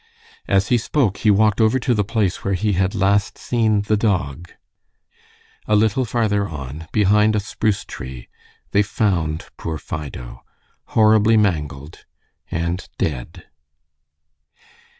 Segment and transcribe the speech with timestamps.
[0.47, 3.95] As he spoke he walked over to the place where he had last seen the
[3.95, 4.51] dog.
[5.67, 8.27] A little farther on, behind a spruce tree,
[8.71, 10.41] they found poor Fido,
[10.85, 12.05] horribly mangled
[12.49, 13.43] and dead.